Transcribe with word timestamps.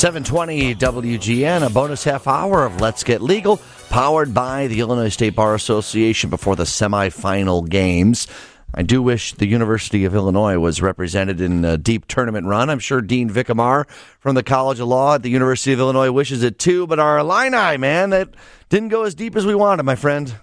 720 0.00 0.76
WGN, 0.76 1.66
a 1.66 1.68
bonus 1.68 2.04
half 2.04 2.26
hour 2.26 2.64
of 2.64 2.80
Let's 2.80 3.04
Get 3.04 3.20
Legal, 3.20 3.60
powered 3.90 4.32
by 4.32 4.66
the 4.66 4.80
Illinois 4.80 5.10
State 5.10 5.36
Bar 5.36 5.54
Association 5.54 6.30
before 6.30 6.56
the 6.56 6.62
semifinal 6.62 7.68
games. 7.68 8.26
I 8.74 8.80
do 8.80 9.02
wish 9.02 9.34
the 9.34 9.46
University 9.46 10.06
of 10.06 10.14
Illinois 10.14 10.58
was 10.58 10.80
represented 10.80 11.42
in 11.42 11.66
a 11.66 11.76
deep 11.76 12.08
tournament 12.08 12.46
run. 12.46 12.70
I'm 12.70 12.78
sure 12.78 13.02
Dean 13.02 13.28
Vik 13.28 13.50
Amar 13.50 13.86
from 14.20 14.34
the 14.34 14.42
College 14.42 14.80
of 14.80 14.88
Law 14.88 15.16
at 15.16 15.22
the 15.22 15.28
University 15.28 15.74
of 15.74 15.80
Illinois 15.80 16.10
wishes 16.10 16.42
it 16.42 16.58
too, 16.58 16.86
but 16.86 16.98
our 16.98 17.18
Illini, 17.18 17.76
man, 17.76 18.08
that 18.08 18.30
didn't 18.70 18.88
go 18.88 19.02
as 19.02 19.14
deep 19.14 19.36
as 19.36 19.44
we 19.44 19.54
wanted, 19.54 19.82
my 19.82 19.96
friend. 19.96 20.34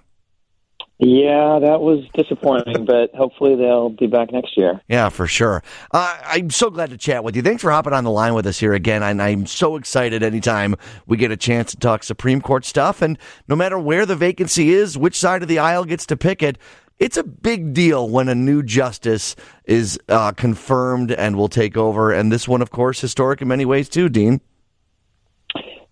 Yeah, 1.00 1.60
that 1.60 1.82
was 1.82 2.06
disappointing, 2.16 2.86
but 2.86 3.14
hopefully 3.14 3.56
they'll 3.56 3.90
be 3.90 4.08
back 4.08 4.32
next 4.32 4.58
year. 4.58 4.82
Yeah, 4.88 5.10
for 5.10 5.28
sure. 5.28 5.62
Uh, 5.92 6.18
I'm 6.26 6.50
so 6.50 6.72
glad 6.72 6.90
to 6.90 6.98
chat 6.98 7.24
with 7.24 7.36
you. 7.36 7.44
Thanks 7.44 7.62
for 7.62 7.70
hopping 7.70 7.94
on 7.94 8.04
the 8.04 8.10
line 8.10 8.34
with 8.34 8.48
us 8.48 8.60
here 8.60 8.74
again. 8.74 9.04
And 9.04 9.22
I'm 9.22 9.46
so 9.46 9.76
excited 9.76 10.24
anytime 10.24 10.76
we 11.06 11.18
get 11.18 11.30
a 11.32 11.38
chance 11.38 11.72
to 11.72 11.78
talk 11.78 12.04
Supreme 12.04 12.42
Court 12.42 12.66
stuff. 12.66 13.04
And 13.04 13.20
no 13.48 13.56
matter 13.56 13.78
where 13.78 14.08
the 14.08 14.16
vacancy 14.16 14.74
is, 14.74 14.98
which 14.98 15.16
side 15.16 15.44
of 15.44 15.48
the 15.48 15.60
aisle 15.60 15.86
gets 15.86 16.08
to 16.08 16.18
pick 16.18 16.42
it, 16.42 16.58
it's 16.98 17.18
a 17.18 17.24
big 17.24 17.76
deal 17.76 18.10
when 18.10 18.28
a 18.28 18.34
new 18.34 18.64
justice 18.64 19.36
is 19.66 20.00
uh, 20.10 20.32
confirmed 20.32 21.12
and 21.12 21.36
will 21.36 21.50
take 21.50 21.78
over. 21.78 22.12
And 22.12 22.32
this 22.32 22.48
one, 22.48 22.64
of 22.64 22.72
course, 22.72 23.00
historic 23.00 23.40
in 23.40 23.48
many 23.48 23.66
ways 23.66 23.88
too, 23.88 24.10
Dean. 24.10 24.42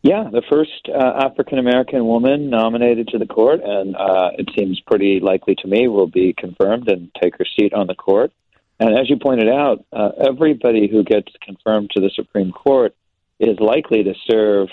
Yeah, 0.05 0.29
the 0.31 0.43
first 0.47 0.87
uh, 0.87 1.25
African 1.25 1.57
American 1.57 2.05
woman 2.05 2.51
nominated 2.51 3.07
to 3.07 3.17
the 3.17 3.25
court, 3.25 3.61
and 3.63 3.95
uh, 3.95 4.29
it 4.37 4.47
seems 4.55 4.79
pretty 4.81 5.19
likely 5.19 5.55
to 5.55 5.67
me 5.67 5.87
will 5.87 6.05
be 6.05 6.31
confirmed 6.31 6.87
and 6.89 7.09
take 7.19 7.35
her 7.39 7.45
seat 7.57 7.73
on 7.73 7.87
the 7.87 7.95
court. 7.95 8.31
And 8.79 8.95
as 8.99 9.09
you 9.09 9.17
pointed 9.17 9.49
out, 9.49 9.83
uh, 9.91 10.11
everybody 10.23 10.87
who 10.87 11.03
gets 11.03 11.33
confirmed 11.41 11.89
to 11.95 12.01
the 12.01 12.11
Supreme 12.13 12.51
Court 12.51 12.93
is 13.39 13.59
likely 13.59 14.03
to 14.03 14.13
serve 14.29 14.69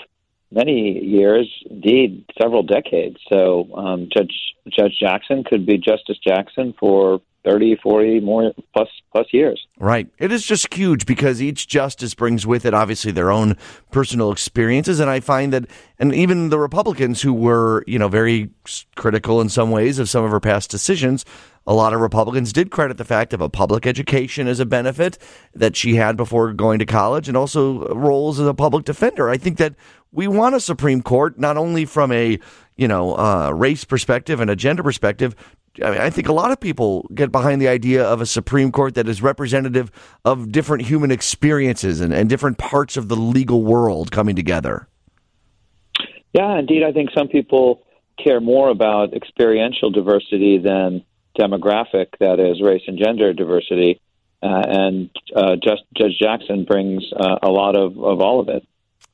many 0.53 0.99
years, 1.03 1.49
indeed 1.69 2.25
several 2.41 2.63
decades. 2.63 3.17
So 3.31 3.69
um, 3.75 4.09
Judge 4.15 4.33
Judge 4.69 4.97
Jackson 4.99 5.43
could 5.43 5.65
be 5.65 5.77
Justice 5.77 6.17
Jackson 6.25 6.73
for 6.79 7.21
30, 7.45 7.77
40 7.83 8.19
more 8.21 8.53
plus 8.73 8.87
plus 9.11 9.27
years. 9.31 9.65
Right. 9.77 10.07
It 10.17 10.31
is 10.31 10.45
just 10.45 10.73
huge 10.73 11.05
because 11.05 11.41
each 11.41 11.67
justice 11.67 12.13
brings 12.13 12.47
with 12.47 12.65
it 12.65 12.73
obviously 12.73 13.11
their 13.11 13.31
own 13.31 13.57
personal 13.91 14.31
experiences 14.31 14.99
and 14.99 15.09
I 15.09 15.19
find 15.19 15.51
that 15.53 15.65
and 15.99 16.15
even 16.15 16.49
the 16.49 16.59
Republicans 16.59 17.21
who 17.21 17.33
were, 17.33 17.83
you 17.85 17.99
know, 17.99 18.07
very 18.07 18.49
critical 18.95 19.41
in 19.41 19.49
some 19.49 19.71
ways 19.71 19.99
of 19.99 20.09
some 20.09 20.23
of 20.23 20.31
her 20.31 20.39
past 20.39 20.71
decisions, 20.71 21.25
a 21.65 21.73
lot 21.73 21.93
of 21.93 22.01
Republicans 22.01 22.51
did 22.51 22.71
credit 22.71 22.97
the 22.97 23.05
fact 23.05 23.33
of 23.33 23.41
a 23.41 23.49
public 23.49 23.85
education 23.85 24.47
as 24.47 24.59
a 24.59 24.65
benefit 24.65 25.17
that 25.53 25.75
she 25.75 25.95
had 25.95 26.17
before 26.17 26.53
going 26.53 26.79
to 26.79 26.85
college 26.85 27.27
and 27.27 27.37
also 27.37 27.87
roles 27.93 28.39
as 28.39 28.47
a 28.47 28.53
public 28.53 28.85
defender. 28.85 29.29
I 29.29 29.37
think 29.37 29.57
that 29.57 29.75
we 30.13 30.27
want 30.27 30.55
a 30.55 30.59
Supreme 30.59 31.01
Court 31.01 31.37
not 31.37 31.57
only 31.57 31.85
from 31.85 32.11
a 32.11 32.39
you 32.77 32.87
know 32.87 33.17
uh, 33.17 33.51
race 33.51 33.83
perspective 33.83 34.39
and 34.39 34.49
a 34.49 34.55
gender 34.55 34.83
perspective 34.83 35.35
I, 35.81 35.89
mean, 35.89 36.01
I 36.01 36.09
think 36.09 36.27
a 36.27 36.33
lot 36.33 36.51
of 36.51 36.59
people 36.59 37.09
get 37.15 37.31
behind 37.31 37.61
the 37.61 37.67
idea 37.67 38.03
of 38.03 38.21
a 38.21 38.25
Supreme 38.25 38.71
Court 38.71 38.93
that 38.95 39.07
is 39.07 39.21
representative 39.21 39.91
of 40.23 40.51
different 40.51 40.85
human 40.85 41.09
experiences 41.09 41.99
and, 41.99 42.13
and 42.13 42.29
different 42.29 42.57
parts 42.59 42.95
of 42.95 43.07
the 43.07 43.15
legal 43.15 43.63
world 43.63 44.11
coming 44.11 44.35
together. 44.35 44.87
Yeah, 46.33 46.59
indeed. 46.59 46.83
I 46.83 46.91
think 46.91 47.09
some 47.17 47.27
people 47.27 47.83
care 48.23 48.39
more 48.39 48.69
about 48.69 49.13
experiential 49.13 49.89
diversity 49.89 50.59
than 50.59 51.03
demographic, 51.39 52.07
that 52.19 52.39
is, 52.39 52.61
race 52.61 52.83
and 52.87 52.99
gender 52.99 53.33
diversity. 53.33 53.99
Uh, 54.43 54.61
and 54.67 55.09
uh, 55.35 55.55
Judge 55.55 56.17
Jackson 56.19 56.65
brings 56.65 57.03
uh, 57.15 57.37
a 57.41 57.49
lot 57.49 57.75
of, 57.75 57.97
of 57.97 58.19
all 58.19 58.39
of 58.39 58.49
it. 58.49 58.67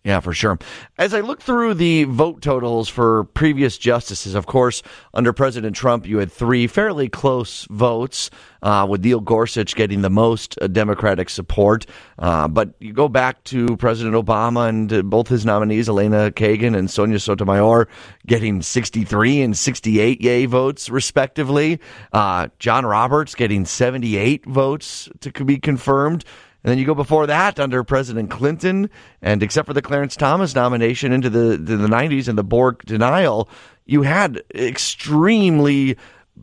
Yeah, 0.04 0.22
for 0.22 0.34
sure. 0.34 0.58
As 0.98 1.14
I 1.14 1.20
look 1.20 1.42
through 1.42 1.74
the 1.74 2.06
vote 2.06 2.42
totals 2.42 2.88
for 2.88 3.26
previous 3.26 3.78
justices, 3.78 4.34
of 4.34 4.46
course, 4.46 4.82
under 5.14 5.34
President 5.34 5.76
Trump, 5.76 6.08
you 6.08 6.20
had 6.20 6.32
three 6.32 6.68
fairly 6.68 7.10
close 7.10 7.66
votes, 7.70 8.30
uh, 8.62 8.86
with 8.90 9.04
Neil 9.04 9.20
Gorsuch 9.20 9.76
getting 9.76 10.02
the 10.02 10.10
most 10.10 10.58
uh, 10.62 10.68
Democratic 10.68 11.30
support. 11.30 11.86
Uh, 12.18 12.48
but 12.48 12.74
you 12.80 12.94
go 12.94 13.08
back 13.08 13.44
to 13.46 13.78
President 13.78 14.16
Obama 14.16 14.70
and 14.70 14.92
uh, 14.92 15.02
both 15.02 15.28
his 15.28 15.46
nominees, 15.46 15.90
Elena 15.90 16.32
Kagan 16.32 16.78
and 16.78 16.90
Sonia 16.90 17.20
Sotomayor, 17.20 17.88
getting 18.28 18.62
63 18.62 19.42
and 19.42 19.58
68 19.58 20.22
yay 20.22 20.46
votes, 20.46 20.90
respectively. 20.90 21.80
Uh, 22.14 22.48
John 22.60 22.86
Roberts 22.86 23.36
getting 23.36 23.66
78 23.66 24.46
votes 24.46 25.10
to 25.22 25.32
be 25.46 25.58
confirmed. 25.58 26.24
And 26.64 26.72
then 26.72 26.78
you 26.78 26.86
go 26.86 26.96
before 26.96 27.28
that 27.28 27.60
under 27.60 27.84
President 27.84 28.30
Clinton, 28.30 28.90
and 29.22 29.42
except 29.42 29.68
for 29.68 29.74
the 29.74 29.82
Clarence 29.82 30.16
Thomas 30.16 30.56
nomination 30.56 31.14
into 31.14 31.30
the 31.30 31.58
the, 31.58 31.78
the 31.78 31.88
90s 31.88 32.28
and 32.28 32.38
the 32.38 32.44
Bork 32.44 32.84
denial, 32.86 33.50
you 33.86 34.02
had 34.02 34.44
extremely 34.54 35.98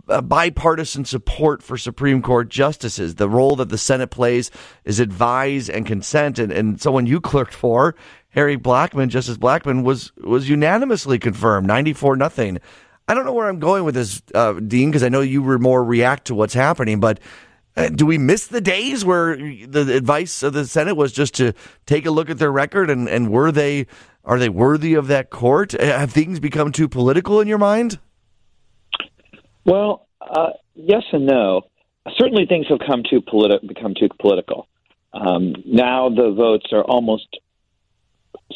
uh, 0.08 0.20
bipartisan 0.20 1.04
support 1.04 1.62
for 1.62 1.76
Supreme 1.76 2.22
Court 2.22 2.48
justices. 2.48 3.16
The 3.16 3.28
role 3.28 3.56
that 3.56 3.68
the 3.68 3.78
Senate 3.78 4.10
plays 4.10 4.50
is 4.84 5.00
advise 5.00 5.68
and 5.68 5.86
consent, 5.86 6.38
and, 6.38 6.50
and 6.50 6.80
someone 6.80 7.06
you 7.06 7.20
clerked 7.20 7.54
for, 7.54 7.94
Harry 8.30 8.56
Blackmun, 8.56 9.08
Justice 9.08 9.36
Blackmun, 9.36 9.84
was 9.84 10.12
was 10.16 10.48
unanimously 10.48 11.18
confirmed, 11.18 11.66
94 11.66 12.16
nothing. 12.16 12.58
I 13.08 13.14
don't 13.14 13.24
know 13.24 13.32
where 13.32 13.48
I'm 13.48 13.60
going 13.60 13.84
with 13.84 13.94
this, 13.94 14.20
uh, 14.34 14.54
Dean, 14.54 14.90
because 14.90 15.04
I 15.04 15.08
know 15.08 15.20
you 15.20 15.40
were 15.40 15.60
more 15.60 15.84
react 15.84 16.26
to 16.26 16.34
what's 16.34 16.54
happening, 16.54 16.98
but 16.98 17.20
do 17.94 18.06
we 18.06 18.18
miss 18.18 18.46
the 18.46 18.60
days 18.60 19.04
where 19.04 19.36
the 19.36 19.94
advice 19.94 20.42
of 20.42 20.52
the 20.52 20.64
Senate 20.64 20.96
was 20.96 21.12
just 21.12 21.34
to 21.34 21.52
take 21.84 22.06
a 22.06 22.10
look 22.10 22.30
at 22.30 22.38
their 22.38 22.52
record 22.52 22.88
and, 22.90 23.08
and 23.08 23.30
were 23.30 23.52
they 23.52 23.86
are 24.24 24.38
they 24.38 24.48
worthy 24.48 24.94
of 24.94 25.06
that 25.06 25.30
court? 25.30 25.74
Uh, 25.74 25.98
have 25.98 26.10
things 26.10 26.40
become 26.40 26.72
too 26.72 26.88
political 26.88 27.40
in 27.40 27.46
your 27.46 27.58
mind? 27.58 28.00
Well, 29.64 30.08
uh, 30.20 30.50
yes 30.74 31.04
and 31.12 31.26
no. 31.26 31.62
Certainly, 32.16 32.46
things 32.46 32.66
have 32.68 32.80
come 32.86 33.02
too 33.08 33.20
politi- 33.20 33.66
become 33.66 33.94
too 33.98 34.08
political. 34.20 34.68
Um, 35.12 35.54
now 35.64 36.08
the 36.08 36.32
votes 36.36 36.66
are 36.72 36.82
almost 36.82 37.26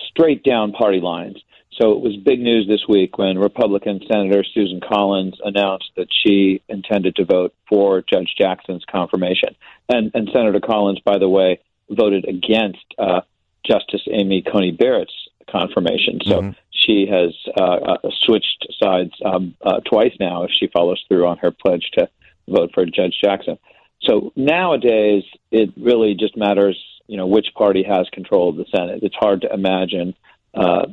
straight 0.08 0.42
down 0.42 0.72
party 0.72 1.00
lines. 1.00 1.36
So 1.80 1.92
it 1.92 2.00
was 2.00 2.14
big 2.16 2.40
news 2.40 2.68
this 2.68 2.86
week 2.86 3.16
when 3.16 3.38
Republican 3.38 4.00
Senator 4.06 4.44
Susan 4.44 4.80
Collins 4.86 5.36
announced 5.42 5.90
that 5.96 6.08
she 6.10 6.62
intended 6.68 7.16
to 7.16 7.24
vote 7.24 7.54
for 7.68 8.02
Judge 8.02 8.34
Jackson's 8.36 8.84
confirmation. 8.90 9.56
And, 9.88 10.10
and 10.14 10.28
Senator 10.30 10.60
Collins, 10.60 11.00
by 11.02 11.16
the 11.18 11.28
way, 11.28 11.60
voted 11.88 12.26
against 12.28 12.84
uh, 12.98 13.22
Justice 13.66 14.02
Amy 14.12 14.42
Coney 14.42 14.72
Barrett's 14.72 15.14
confirmation. 15.50 16.20
So 16.24 16.42
mm-hmm. 16.42 16.50
she 16.70 17.06
has 17.10 17.34
uh, 17.58 17.94
uh, 17.94 18.10
switched 18.24 18.66
sides 18.82 19.12
um, 19.24 19.54
uh, 19.62 19.80
twice 19.80 20.12
now 20.20 20.44
if 20.44 20.50
she 20.52 20.66
follows 20.66 21.02
through 21.08 21.26
on 21.26 21.38
her 21.38 21.50
pledge 21.50 21.90
to 21.94 22.10
vote 22.46 22.72
for 22.74 22.84
Judge 22.84 23.16
Jackson. 23.22 23.58
So 24.02 24.32
nowadays, 24.36 25.24
it 25.50 25.70
really 25.78 26.14
just 26.14 26.36
matters, 26.36 26.78
you 27.06 27.16
know, 27.16 27.26
which 27.26 27.48
party 27.54 27.82
has 27.84 28.06
control 28.12 28.50
of 28.50 28.56
the 28.56 28.66
Senate. 28.74 29.00
It's 29.02 29.16
hard 29.16 29.42
to 29.42 29.52
imagine 29.52 30.14
uh, 30.54 30.86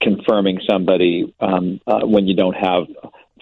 confirming 0.00 0.60
somebody 0.68 1.34
um, 1.40 1.80
uh, 1.86 2.00
when 2.06 2.26
you 2.26 2.34
don't 2.34 2.54
have 2.54 2.84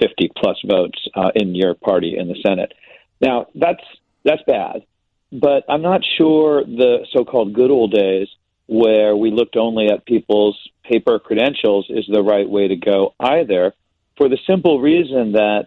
50 0.01 0.31
plus 0.37 0.57
votes 0.67 0.99
uh, 1.15 1.31
in 1.35 1.55
your 1.55 1.75
party 1.75 2.17
in 2.17 2.29
the 2.29 2.37
Senate. 2.47 2.73
Now 3.21 3.47
that's 3.55 3.83
that's 4.25 4.43
bad, 4.47 4.85
but 5.33 5.65
I'm 5.69 5.83
not 5.83 6.03
sure 6.17 6.65
the 6.65 7.07
so-called 7.13 7.55
good 7.55 7.71
old 7.71 7.93
days 7.93 8.29
where 8.67 9.17
we 9.17 9.31
looked 9.31 9.57
only 9.57 9.89
at 9.89 10.05
people's 10.05 10.57
paper 10.85 11.19
credentials 11.19 11.87
is 11.89 12.05
the 12.07 12.23
right 12.23 12.49
way 12.49 12.69
to 12.69 12.77
go 12.77 13.15
either, 13.19 13.75
for 14.17 14.29
the 14.29 14.39
simple 14.47 14.81
reason 14.81 15.33
that 15.33 15.67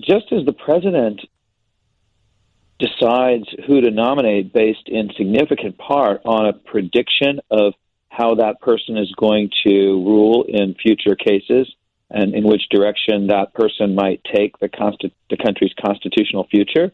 just 0.00 0.32
as 0.32 0.44
the 0.46 0.52
president 0.52 1.20
decides 2.78 3.44
who 3.66 3.80
to 3.80 3.90
nominate 3.90 4.52
based 4.52 4.88
in 4.88 5.10
significant 5.16 5.78
part 5.78 6.22
on 6.24 6.46
a 6.46 6.52
prediction 6.52 7.40
of 7.50 7.74
how 8.12 8.34
that 8.34 8.60
person 8.60 8.98
is 8.98 9.10
going 9.16 9.50
to 9.64 9.72
rule 10.04 10.44
in 10.46 10.74
future 10.74 11.16
cases 11.16 11.66
and 12.10 12.34
in 12.34 12.44
which 12.44 12.68
direction 12.70 13.28
that 13.28 13.54
person 13.54 13.94
might 13.94 14.20
take 14.34 14.58
the, 14.58 14.68
consti- 14.68 15.12
the 15.30 15.36
country's 15.38 15.72
constitutional 15.82 16.46
future. 16.50 16.92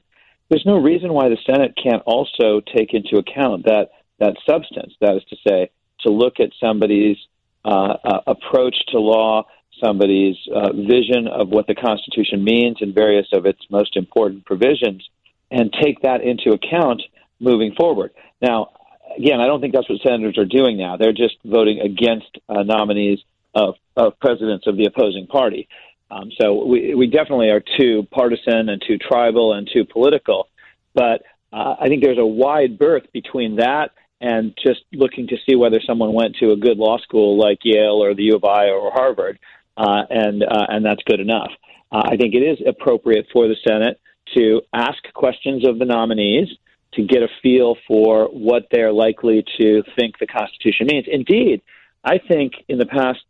There's 0.49 0.65
no 0.65 0.79
reason 0.79 1.13
why 1.13 1.29
the 1.29 1.37
Senate 1.45 1.75
can't 1.83 2.03
also 2.07 2.61
take 2.75 2.95
into 2.95 3.17
account 3.17 3.65
that 3.65 3.91
that 4.21 4.37
substance. 4.49 4.95
That 5.01 5.17
is 5.17 5.25
to 5.31 5.37
say, 5.47 5.71
to 6.01 6.11
look 6.11 6.41
at 6.41 6.51
somebody's 6.61 7.17
uh, 7.65 7.95
uh, 8.05 8.21
approach 8.27 8.77
to 8.89 8.99
law, 8.99 9.45
somebody's 9.85 10.37
uh, 10.55 10.73
vision 10.73 11.29
of 11.29 11.49
what 11.49 11.67
the 11.67 11.75
Constitution 11.75 12.43
means 12.43 12.79
and 12.81 12.95
various 12.95 13.27
of 13.33 13.47
its 13.47 13.61
most 13.71 13.97
important 13.97 14.45
provisions, 14.45 15.09
and 15.51 15.73
take 15.83 16.03
that 16.03 16.21
into 16.23 16.53
account 16.53 17.03
moving 17.41 17.75
forward. 17.75 18.13
Now, 18.41 18.71
again, 19.17 19.41
I 19.41 19.47
don't 19.47 19.61
think 19.61 19.75
that's 19.75 19.89
what 19.89 20.01
senators 20.03 20.39
are 20.39 20.45
doing 20.45 20.77
now. 20.77 20.97
They're 20.97 21.13
just 21.13 21.37
voting 21.45 21.81
against 21.81 22.39
uh, 22.49 22.63
nominees 22.63 23.21
of, 23.55 23.75
of 23.97 24.19
presidents 24.21 24.67
of 24.67 24.77
the 24.77 24.87
opposing 24.87 25.27
party. 25.27 25.69
Um, 26.11 26.31
so 26.41 26.65
we, 26.65 26.95
we 26.95 27.07
definitely 27.07 27.51
are 27.51 27.63
too 27.79 28.07
partisan 28.11 28.69
and 28.69 28.83
too 28.87 28.99
tribal 28.99 29.53
and 29.53 29.69
too 29.73 29.85
political. 29.85 30.49
But 30.95 31.23
uh, 31.53 31.77
I 31.81 31.89
think 31.89 32.03
there's 32.03 32.19
a 32.19 32.27
wide 32.27 32.79
berth 32.79 33.05
between 33.13 33.57
that 33.57 33.91
and 34.21 34.57
just 34.65 34.81
looking 34.93 35.29
to 35.29 35.37
see 35.49 35.55
whether 35.55 35.81
someone 35.87 36.13
went 36.13 36.37
to 36.37 36.51
a 36.51 36.57
good 36.57 36.77
law 36.77 36.99
school 36.99 37.39
like 37.39 37.59
Yale 37.63 38.03
or 38.03 38.15
the 38.15 38.25
U 38.25 38.37
of 38.37 38.45
I 38.45 38.69
or 38.69 38.91
Harvard, 38.91 39.39
uh, 39.77 40.03
and 40.11 40.43
uh, 40.43 40.67
and 40.69 40.85
that's 40.85 41.03
good 41.07 41.21
enough. 41.21 41.51
Uh, 41.93 42.03
I 42.05 42.17
think 42.17 42.35
it 42.35 42.43
is 42.43 42.59
appropriate 42.67 43.27
for 43.33 43.47
the 43.47 43.57
Senate 43.67 44.01
to 44.35 44.61
ask 44.73 44.99
questions 45.15 45.67
of 45.67 45.79
the 45.79 45.85
nominees 45.85 46.49
to 46.95 47.03
get 47.03 47.23
a 47.23 47.29
feel 47.43 47.77
for 47.87 48.27
what 48.27 48.69
they're 48.71 48.93
likely 48.93 49.45
to 49.59 49.83
think 49.97 50.19
the 50.19 50.27
Constitution 50.27 50.87
means. 50.87 51.07
Indeed, 51.11 51.63
I 52.05 52.19
think 52.19 52.55
in 52.69 52.79
the 52.79 52.87
past 52.87 53.21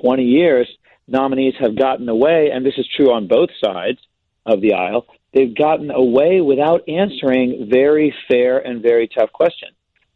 20 0.00 0.22
years, 0.22 0.68
nominees 1.06 1.54
have 1.58 1.76
gotten 1.76 2.08
away, 2.08 2.50
and 2.52 2.64
this 2.64 2.74
is 2.78 2.86
true 2.96 3.12
on 3.12 3.26
both 3.26 3.50
sides 3.62 3.98
of 4.46 4.60
the 4.60 4.74
aisle, 4.74 5.06
they've 5.34 5.54
gotten 5.54 5.90
away 5.90 6.40
without 6.40 6.88
answering 6.88 7.68
very 7.70 8.14
fair 8.28 8.58
and 8.58 8.82
very 8.82 9.08
tough 9.08 9.32
questions. 9.32 9.72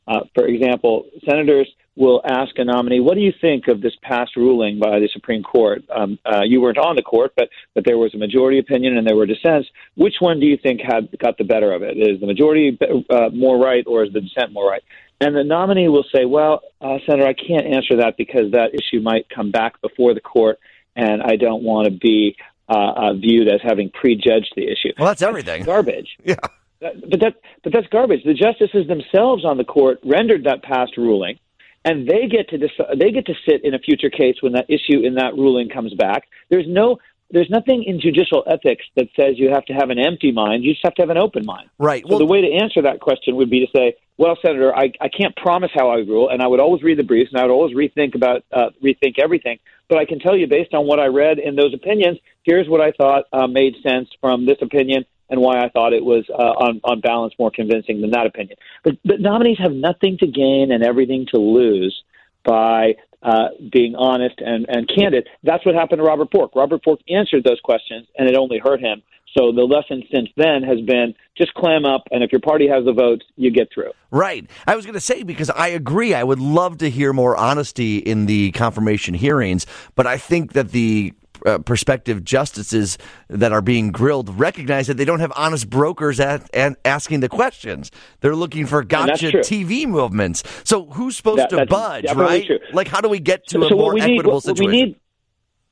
Uh, 0.08 0.20
for 0.34 0.46
example, 0.46 1.06
senators 1.24 1.68
will 1.94 2.22
ask 2.24 2.58
a 2.58 2.64
nominee, 2.64 3.00
"What 3.00 3.14
do 3.14 3.20
you 3.20 3.32
think 3.40 3.68
of 3.68 3.80
this 3.80 3.94
past 4.02 4.34
ruling 4.36 4.78
by 4.78 4.98
the 4.98 5.08
Supreme 5.12 5.42
Court? 5.42 5.84
Um, 5.90 6.18
uh, 6.24 6.40
you 6.44 6.60
weren't 6.60 6.78
on 6.78 6.96
the 6.96 7.02
court, 7.02 7.32
but 7.36 7.50
but 7.74 7.84
there 7.84 7.98
was 7.98 8.14
a 8.14 8.18
majority 8.18 8.58
opinion 8.58 8.96
and 8.96 9.06
there 9.06 9.16
were 9.16 9.26
dissents. 9.26 9.68
Which 9.94 10.16
one 10.20 10.40
do 10.40 10.46
you 10.46 10.56
think 10.56 10.80
had 10.80 11.08
got 11.18 11.38
the 11.38 11.44
better 11.44 11.72
of 11.72 11.82
it? 11.82 11.98
Is 11.98 12.20
the 12.20 12.26
majority 12.26 12.78
uh, 13.10 13.28
more 13.32 13.58
right, 13.58 13.84
or 13.86 14.04
is 14.04 14.12
the 14.12 14.20
dissent 14.20 14.52
more 14.52 14.68
right?" 14.70 14.82
And 15.20 15.36
the 15.36 15.44
nominee 15.44 15.88
will 15.88 16.04
say, 16.14 16.24
"Well, 16.24 16.62
uh, 16.80 16.98
Senator, 17.06 17.28
I 17.28 17.34
can't 17.34 17.66
answer 17.66 17.96
that 17.98 18.16
because 18.16 18.52
that 18.52 18.74
issue 18.74 19.00
might 19.02 19.28
come 19.28 19.50
back 19.50 19.80
before 19.82 20.14
the 20.14 20.20
court, 20.20 20.58
and 20.96 21.22
I 21.22 21.36
don't 21.36 21.62
want 21.62 21.86
to 21.86 21.92
be 21.92 22.36
uh, 22.68 22.92
uh, 22.96 23.12
viewed 23.14 23.48
as 23.48 23.60
having 23.62 23.90
prejudged 23.90 24.54
the 24.56 24.64
issue." 24.64 24.92
Well, 24.98 25.08
that's 25.08 25.22
everything. 25.22 25.62
Garbage. 25.64 26.16
Yeah. 26.24 26.36
But 26.82 27.20
that, 27.20 27.34
but 27.62 27.72
that's 27.72 27.86
garbage. 27.88 28.24
The 28.24 28.34
justices 28.34 28.86
themselves 28.88 29.44
on 29.44 29.56
the 29.56 29.64
court 29.64 30.00
rendered 30.04 30.44
that 30.44 30.62
past 30.62 30.96
ruling 30.96 31.38
and 31.84 32.08
they 32.08 32.26
get 32.28 32.48
to 32.50 32.58
decide, 32.58 32.98
they 32.98 33.10
get 33.10 33.26
to 33.26 33.34
sit 33.46 33.64
in 33.64 33.74
a 33.74 33.78
future 33.78 34.10
case 34.10 34.36
when 34.40 34.52
that 34.52 34.66
issue 34.68 35.00
in 35.04 35.14
that 35.14 35.34
ruling 35.34 35.68
comes 35.68 35.94
back. 35.94 36.28
There's 36.48 36.66
no 36.68 36.98
there's 37.30 37.48
nothing 37.48 37.82
in 37.84 37.98
judicial 37.98 38.44
ethics 38.46 38.84
that 38.94 39.08
says 39.18 39.38
you 39.38 39.48
have 39.48 39.64
to 39.64 39.72
have 39.72 39.88
an 39.88 39.98
empty 39.98 40.32
mind. 40.32 40.64
You 40.64 40.72
just 40.72 40.84
have 40.84 40.94
to 40.96 41.02
have 41.02 41.08
an 41.08 41.16
open 41.16 41.46
mind. 41.46 41.70
Right. 41.78 42.02
So 42.02 42.10
well, 42.10 42.18
the 42.18 42.26
way 42.26 42.42
to 42.42 42.62
answer 42.62 42.82
that 42.82 43.00
question 43.00 43.36
would 43.36 43.48
be 43.48 43.64
to 43.64 43.72
say, 43.74 43.94
well, 44.18 44.36
Senator, 44.44 44.76
I, 44.76 44.92
I 45.00 45.08
can't 45.08 45.34
promise 45.36 45.70
how 45.74 45.88
I 45.88 45.96
rule, 46.00 46.28
and 46.28 46.42
I 46.42 46.46
would 46.46 46.60
always 46.60 46.82
read 46.82 46.98
the 46.98 47.04
briefs, 47.04 47.32
and 47.32 47.40
I 47.40 47.46
would 47.46 47.50
always 47.50 47.74
rethink 47.74 48.14
about 48.14 48.44
uh, 48.52 48.68
rethink 48.84 49.18
everything. 49.18 49.58
But 49.88 49.98
I 49.98 50.04
can 50.04 50.18
tell 50.18 50.36
you, 50.36 50.46
based 50.46 50.74
on 50.74 50.86
what 50.86 51.00
I 51.00 51.06
read 51.06 51.38
in 51.38 51.56
those 51.56 51.72
opinions, 51.72 52.18
here's 52.42 52.68
what 52.68 52.82
I 52.82 52.92
thought 52.92 53.24
uh, 53.32 53.46
made 53.46 53.76
sense 53.82 54.10
from 54.20 54.44
this 54.44 54.58
opinion, 54.60 55.06
and 55.32 55.40
why 55.40 55.64
I 55.64 55.70
thought 55.70 55.94
it 55.94 56.04
was 56.04 56.24
uh, 56.30 56.66
on 56.66 56.80
on 56.84 57.00
balance 57.00 57.32
more 57.38 57.50
convincing 57.50 58.02
than 58.02 58.10
that 58.10 58.26
opinion. 58.26 58.56
But, 58.84 58.98
but 59.04 59.18
nominees 59.18 59.58
have 59.58 59.72
nothing 59.72 60.18
to 60.18 60.26
gain 60.26 60.70
and 60.70 60.84
everything 60.84 61.26
to 61.32 61.40
lose 61.40 62.04
by 62.44 62.96
uh, 63.22 63.48
being 63.72 63.94
honest 63.96 64.34
and, 64.38 64.66
and 64.68 64.88
candid. 64.94 65.28
That's 65.42 65.64
what 65.64 65.74
happened 65.74 66.00
to 66.00 66.04
Robert 66.04 66.30
Bork. 66.30 66.54
Robert 66.54 66.84
Bork 66.84 67.00
answered 67.08 67.44
those 67.44 67.60
questions, 67.64 68.06
and 68.16 68.28
it 68.28 68.36
only 68.36 68.58
hurt 68.58 68.80
him. 68.80 69.02
So 69.36 69.50
the 69.52 69.62
lesson 69.62 70.02
since 70.12 70.28
then 70.36 70.62
has 70.64 70.80
been 70.82 71.14
just 71.38 71.54
clam 71.54 71.86
up, 71.86 72.02
and 72.10 72.22
if 72.22 72.30
your 72.30 72.42
party 72.42 72.68
has 72.68 72.84
the 72.84 72.92
votes, 72.92 73.24
you 73.36 73.50
get 73.50 73.68
through. 73.72 73.92
Right. 74.10 74.48
I 74.66 74.76
was 74.76 74.84
going 74.84 74.94
to 74.94 75.00
say 75.00 75.22
because 75.22 75.48
I 75.48 75.68
agree. 75.68 76.12
I 76.12 76.22
would 76.22 76.40
love 76.40 76.78
to 76.78 76.90
hear 76.90 77.14
more 77.14 77.34
honesty 77.34 77.96
in 77.96 78.26
the 78.26 78.52
confirmation 78.52 79.14
hearings, 79.14 79.64
but 79.94 80.06
I 80.06 80.18
think 80.18 80.52
that 80.52 80.72
the 80.72 81.14
uh, 81.46 81.58
prospective 81.58 82.24
justices 82.24 82.98
that 83.28 83.52
are 83.52 83.62
being 83.62 83.92
grilled 83.92 84.38
recognize 84.38 84.86
that 84.86 84.96
they 84.96 85.04
don't 85.04 85.20
have 85.20 85.32
honest 85.36 85.68
brokers 85.68 86.20
at, 86.20 86.48
and 86.54 86.76
asking 86.84 87.20
the 87.20 87.28
questions. 87.28 87.90
They're 88.20 88.36
looking 88.36 88.66
for 88.66 88.82
gotcha 88.82 89.26
TV 89.26 89.86
movements. 89.86 90.42
So 90.64 90.86
who's 90.86 91.16
supposed 91.16 91.38
that, 91.38 91.50
to 91.50 91.66
budge, 91.66 92.12
right? 92.14 92.44
True. 92.44 92.58
Like, 92.72 92.88
how 92.88 93.00
do 93.00 93.08
we 93.08 93.20
get 93.20 93.46
to 93.48 93.60
so, 93.60 93.64
a 93.64 93.68
so 93.68 93.76
more 93.76 93.94
need, 93.94 94.02
equitable 94.02 94.34
what, 94.34 94.42
situation? 94.42 94.70
we 94.70 94.84
need, 94.84 95.00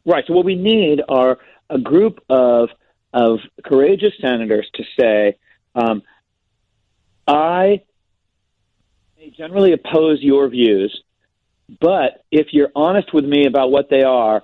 right. 0.05 0.25
So 0.27 0.35
what 0.35 0.45
we 0.45 0.57
need 0.57 1.03
are 1.09 1.39
a 1.69 1.79
group 1.79 2.21
of 2.29 2.71
of 3.13 3.41
courageous 3.65 4.13
senators 4.21 4.69
to 4.75 4.85
say, 4.99 5.37
um, 5.75 6.03
I 7.27 7.83
generally 9.37 9.73
oppose 9.73 10.19
your 10.21 10.49
views, 10.49 11.03
but 11.81 12.25
if 12.31 12.49
you're 12.53 12.71
honest 12.75 13.13
with 13.13 13.25
me 13.25 13.47
about 13.47 13.71
what 13.71 13.91
they 13.91 14.03
are, 14.03 14.43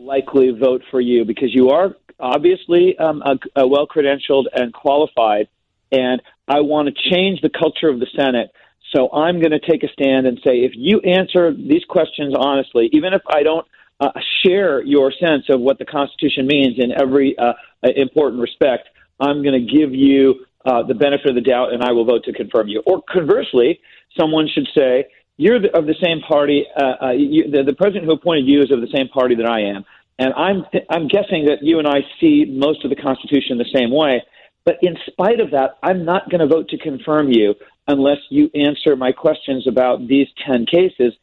likely 0.00 0.50
vote 0.50 0.82
for 0.90 1.00
you 1.00 1.24
because 1.24 1.54
you 1.54 1.70
are 1.70 1.94
obviously 2.18 2.96
um, 2.98 3.22
a, 3.22 3.38
a 3.56 3.66
well 3.66 3.86
credentialed 3.86 4.46
and 4.52 4.72
qualified, 4.72 5.48
and 5.92 6.22
I 6.48 6.60
want 6.60 6.88
to 6.88 7.10
change 7.10 7.40
the 7.40 7.50
culture 7.50 7.88
of 7.88 8.00
the 8.00 8.06
Senate. 8.16 8.50
So 8.94 9.10
I'm 9.12 9.40
going 9.40 9.52
to 9.52 9.60
take 9.60 9.84
a 9.84 9.88
stand 9.92 10.26
and 10.26 10.38
say, 10.44 10.60
if 10.60 10.72
you 10.74 11.00
answer 11.00 11.54
these 11.54 11.84
questions 11.88 12.34
honestly, 12.36 12.90
even 12.92 13.12
if 13.12 13.22
I 13.28 13.42
don't 13.42 13.66
uh, 14.00 14.10
share 14.44 14.82
your 14.82 15.12
sense 15.12 15.44
of 15.48 15.60
what 15.60 15.78
the 15.78 15.84
Constitution 15.84 16.46
means 16.46 16.76
in 16.78 16.90
every 16.90 17.38
uh, 17.38 17.52
important 17.82 18.42
respect, 18.42 18.88
I'm 19.20 19.42
going 19.42 19.66
to 19.66 19.72
give 19.72 19.94
you 19.94 20.46
uh, 20.64 20.82
the 20.82 20.94
benefit 20.94 21.26
of 21.26 21.34
the 21.34 21.40
doubt, 21.40 21.72
and 21.72 21.82
I 21.82 21.92
will 21.92 22.04
vote 22.04 22.24
to 22.24 22.32
confirm 22.32 22.68
you. 22.68 22.82
Or 22.86 23.02
conversely, 23.02 23.80
someone 24.18 24.48
should 24.52 24.68
say, 24.74 25.06
you're 25.40 25.56
of 25.56 25.86
the 25.86 25.94
same 26.02 26.20
party. 26.20 26.66
Uh, 26.76 27.06
uh, 27.06 27.10
you, 27.12 27.50
the, 27.50 27.62
the 27.62 27.72
president 27.72 28.04
who 28.04 28.12
appointed 28.12 28.46
you 28.46 28.60
is 28.60 28.70
of 28.70 28.82
the 28.82 28.92
same 28.94 29.08
party 29.08 29.34
that 29.36 29.46
I 29.46 29.60
am, 29.60 29.86
and 30.18 30.34
I'm 30.34 30.66
I'm 30.90 31.08
guessing 31.08 31.46
that 31.46 31.62
you 31.62 31.78
and 31.78 31.88
I 31.88 32.00
see 32.20 32.44
most 32.46 32.84
of 32.84 32.90
the 32.90 32.96
Constitution 32.96 33.56
the 33.56 33.74
same 33.74 33.90
way. 33.90 34.22
But 34.66 34.76
in 34.82 34.98
spite 35.06 35.40
of 35.40 35.50
that, 35.52 35.78
I'm 35.82 36.04
not 36.04 36.28
going 36.28 36.42
to 36.42 36.46
vote 36.46 36.68
to 36.68 36.78
confirm 36.78 37.32
you 37.32 37.54
unless 37.88 38.18
you 38.28 38.50
answer 38.54 38.94
my 38.96 39.12
questions 39.12 39.66
about 39.66 40.06
these 40.06 40.28
ten 40.46 40.66
cases 40.66 41.14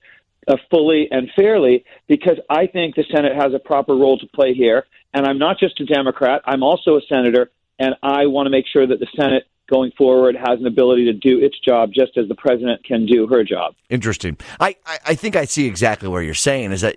uh, 0.48 0.58
fully 0.72 1.08
and 1.12 1.30
fairly, 1.36 1.86
because 2.08 2.40
I 2.50 2.66
think 2.66 2.96
the 2.96 3.06
Senate 3.13 3.36
has 3.36 3.54
a 3.54 3.60
proper 3.60 3.94
role 3.94 4.18
to 4.18 4.28
play 4.34 4.56
here. 4.56 4.88
And 5.13 5.28
I'm 5.28 5.38
not 5.38 5.60
just 5.60 5.80
a 5.80 5.86
Democrat; 5.86 6.42
I'm 6.46 6.63
also 6.63 6.98
a 6.98 7.02
senator, 7.08 7.52
and 7.78 7.94
I 8.02 8.25
want 8.25 8.48
to 8.48 8.50
make 8.50 8.66
sure 8.66 8.88
that 8.88 9.00
the 9.00 9.08
Senate 9.16 9.46
going 9.69 9.92
forward 9.98 10.36
has 10.36 10.60
an 10.60 10.68
ability 10.68 11.06
to 11.06 11.14
do 11.14 11.40
its 11.40 11.60
job 11.60 11.92
just 11.94 12.18
as 12.18 12.28
the 12.28 12.36
president 12.36 12.84
can 12.84 13.06
do 13.06 13.28
her 13.28 13.44
job. 13.44 13.75
Interesting. 13.90 14.38
I, 14.60 14.75
I, 15.06 15.16
think 15.16 15.36
I 15.36 15.46
see 15.46 15.66
exactly 15.66 16.08
where 16.08 16.22
you're 16.22 16.34
saying 16.34 16.72
is 16.72 16.81
that 16.81 16.96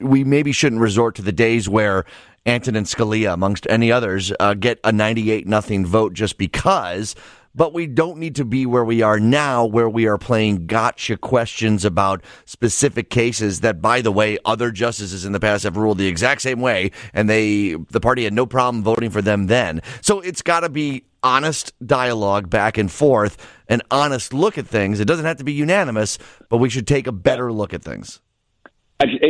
we 0.00 0.24
maybe 0.24 0.52
shouldn't 0.52 0.80
resort 0.80 1.14
to 1.16 1.22
the 1.22 1.32
days 1.32 1.68
where 1.68 2.04
Antonin 2.46 2.84
Scalia, 2.84 3.34
amongst 3.34 3.66
any 3.68 3.92
others, 3.92 4.32
uh, 4.40 4.54
get 4.54 4.80
a 4.82 4.92
98 4.92 5.46
nothing 5.46 5.84
vote 5.84 6.14
just 6.14 6.38
because 6.38 7.14
but 7.54 7.72
we 7.72 7.86
don't 7.86 8.18
need 8.18 8.36
to 8.36 8.44
be 8.44 8.66
where 8.66 8.84
we 8.84 9.02
are 9.02 9.18
now, 9.18 9.64
where 9.64 9.88
we 9.88 10.06
are 10.06 10.18
playing 10.18 10.66
gotcha 10.66 11.16
questions 11.16 11.84
about 11.84 12.22
specific 12.44 13.10
cases 13.10 13.60
that, 13.60 13.82
by 13.82 14.00
the 14.00 14.12
way, 14.12 14.38
other 14.44 14.70
justices 14.70 15.24
in 15.24 15.32
the 15.32 15.40
past 15.40 15.64
have 15.64 15.76
ruled 15.76 15.98
the 15.98 16.06
exact 16.06 16.42
same 16.42 16.60
way, 16.60 16.90
and 17.12 17.28
they 17.28 17.74
the 17.90 18.00
party 18.00 18.24
had 18.24 18.32
no 18.32 18.46
problem 18.46 18.82
voting 18.82 19.10
for 19.10 19.22
them 19.22 19.46
then. 19.46 19.82
So 20.00 20.20
it's 20.20 20.42
got 20.42 20.60
to 20.60 20.68
be 20.68 21.04
honest 21.22 21.72
dialogue 21.86 22.48
back 22.48 22.78
and 22.78 22.90
forth, 22.90 23.36
an 23.68 23.82
honest 23.90 24.32
look 24.32 24.56
at 24.56 24.66
things. 24.66 25.00
It 25.00 25.06
doesn't 25.06 25.26
have 25.26 25.36
to 25.38 25.44
be 25.44 25.52
unanimous, 25.52 26.18
but 26.48 26.58
we 26.58 26.70
should 26.70 26.86
take 26.86 27.06
a 27.06 27.12
better 27.12 27.52
look 27.52 27.74
at 27.74 27.82
things. 27.82 28.20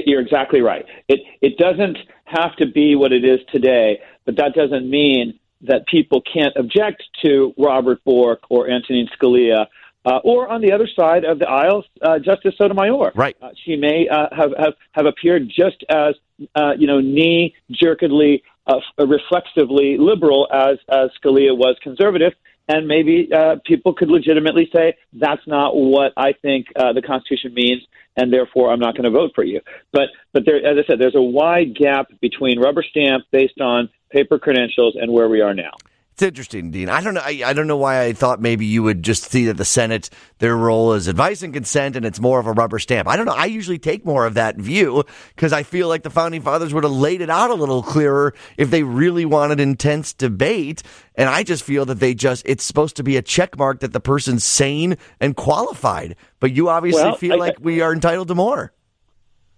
You're 0.07 0.21
exactly 0.21 0.61
right. 0.61 0.85
It 1.09 1.21
it 1.41 1.57
doesn't 1.57 1.99
have 2.25 2.55
to 2.57 2.67
be 2.67 2.97
what 2.97 3.13
it 3.13 3.25
is 3.25 3.41
today, 3.53 4.01
but 4.25 4.37
that 4.37 4.55
doesn't 4.55 4.89
mean 4.89 5.40
that 5.63 5.87
people 5.87 6.23
can't 6.23 6.55
object 6.57 7.03
to 7.25 7.55
Robert 7.59 8.03
Bork 8.05 8.41
or 8.49 8.71
Antonin 8.71 9.09
Scalia. 9.19 9.67
Uh, 10.03 10.19
or 10.25 10.49
on 10.49 10.63
the 10.63 10.73
other 10.73 10.89
side 10.99 11.25
of 11.25 11.39
the 11.39 11.47
aisle, 11.47 11.85
uh, 12.01 12.19
Justice 12.19 12.55
Sotomayor. 12.57 13.13
Right. 13.15 13.37
Uh, 13.43 13.51
she 13.65 13.77
may 13.77 14.09
uh, 14.09 14.29
have, 14.35 14.53
have 14.59 14.73
have 14.93 15.05
appeared 15.05 15.47
just 15.55 15.85
as 15.91 16.15
uh, 16.55 16.73
you 16.79 16.87
know 16.87 17.01
knee 17.01 17.55
jerkedly, 17.71 18.43
uh, 18.67 18.81
reflexively 18.99 19.99
liberal 19.99 20.49
as 20.51 20.79
as 20.89 21.11
Scalia 21.23 21.55
was 21.55 21.77
conservative, 21.83 22.33
and 22.71 22.87
maybe 22.87 23.29
uh, 23.33 23.57
people 23.65 23.93
could 23.93 24.09
legitimately 24.09 24.71
say 24.73 24.95
that's 25.13 25.45
not 25.47 25.75
what 25.75 26.13
I 26.17 26.33
think 26.33 26.67
uh, 26.77 26.93
the 26.93 27.03
Constitution 27.03 27.53
means, 27.53 27.83
and 28.17 28.33
therefore 28.33 28.71
I'm 28.73 28.79
not 28.79 28.95
going 28.95 29.05
to 29.05 29.11
vote 29.11 29.33
for 29.35 29.43
you. 29.43 29.61
But 29.93 30.09
but 30.33 30.45
there, 30.47 30.57
as 30.57 30.79
I 30.79 30.87
said, 30.87 31.01
there's 31.01 31.17
a 31.17 31.23
wide 31.23 31.75
gap 31.75 32.07
between 32.21 32.61
rubber 32.61 32.85
stamp 32.89 33.25
based 33.33 33.61
on 33.61 33.89
paper 34.11 34.39
credentials 34.39 34.97
and 35.01 35.13
where 35.13 35.29
we 35.29 35.41
are 35.41 35.55
now. 35.55 35.73
It's 36.21 36.29
interesting, 36.29 36.71
Dean. 36.71 36.91
I 36.91 37.01
don't 37.01 37.15
know. 37.15 37.23
I, 37.25 37.43
I, 37.47 37.55
don't 37.55 37.67
know 37.67 37.79
why 37.79 38.03
I 38.03 38.13
thought 38.13 38.43
maybe 38.43 38.67
you 38.67 38.83
would 38.83 39.03
just 39.03 39.31
see 39.31 39.47
that 39.47 39.57
the 39.57 39.65
Senate, 39.65 40.11
their 40.37 40.55
role 40.55 40.93
is 40.93 41.09
advice 41.09 41.43
and 41.43 41.51
consent, 41.51 41.97
and 41.97 42.05
it's 42.05 42.21
more 42.21 42.39
of 42.39 42.47
a 42.47 42.53
rubber 42.53 42.79
stamp. 42.79 43.09
I 43.09 43.17
don't 43.17 43.25
know. 43.25 43.33
I 43.33 43.47
usually 43.47 43.79
take 43.79 44.05
more 44.05 44.27
of 44.27 44.35
that 44.35 44.57
view 44.57 45.03
because 45.35 45.55
I 45.55 45.63
feel 45.63 45.89
like 45.89 46.03
the 46.03 46.11
founding 46.11 46.43
fathers 46.43 46.75
would 46.75 46.85
have 46.85 46.93
laid 46.93 47.23
it 47.23 47.31
out 47.31 47.49
a 47.49 47.55
little 47.55 47.83
clearer 47.83 48.35
if 48.59 48.71
they 48.71 48.83
really 48.83 49.25
wanted 49.25 49.61
intense 49.61 50.13
debate. 50.13 50.83
And 51.15 51.31
I 51.31 51.43
just 51.43 51.65
feel 51.65 51.87
that 51.87 52.01
they 52.01 52.13
just, 52.13 52.43
it's 52.45 52.65
supposed 52.65 52.97
to 52.97 53.03
be 53.03 53.17
a 53.17 53.23
check 53.23 53.57
mark 53.57 53.81
that 53.81 53.95
the 53.95 53.99
person's 53.99 54.45
sane 54.45 54.99
and 55.21 55.35
qualified. 55.35 56.17
But 56.39 56.53
you 56.53 56.69
obviously 56.69 57.03
well, 57.03 57.17
feel 57.17 57.33
I, 57.33 57.47
like 57.47 57.57
we 57.63 57.81
are 57.81 57.95
entitled 57.95 58.29
to 58.29 58.35
more. 58.35 58.75